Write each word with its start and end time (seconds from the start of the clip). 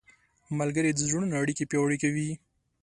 ملګري 0.59 0.91
د 0.93 0.99
زړونو 1.07 1.33
اړیکې 1.41 1.63
پیاوړې 1.69 1.97
کوي. 2.03 2.29